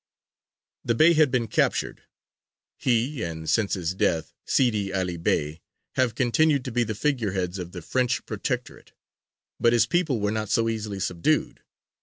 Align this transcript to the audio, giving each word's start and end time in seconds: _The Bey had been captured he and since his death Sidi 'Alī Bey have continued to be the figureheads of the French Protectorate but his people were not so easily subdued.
_The 0.83 0.95
Bey 0.95 1.13
had 1.13 1.29
been 1.29 1.45
captured 1.47 2.01
he 2.75 3.21
and 3.21 3.47
since 3.47 3.75
his 3.75 3.93
death 3.93 4.33
Sidi 4.45 4.89
'Alī 4.89 5.21
Bey 5.21 5.61
have 5.93 6.15
continued 6.15 6.65
to 6.65 6.71
be 6.71 6.83
the 6.83 6.95
figureheads 6.95 7.59
of 7.59 7.71
the 7.71 7.83
French 7.83 8.25
Protectorate 8.25 8.93
but 9.59 9.73
his 9.73 9.85
people 9.85 10.19
were 10.19 10.31
not 10.31 10.49
so 10.49 10.67
easily 10.69 10.99
subdued. 10.99 11.61